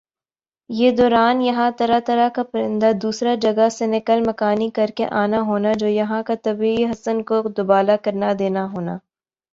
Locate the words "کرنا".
8.05-8.31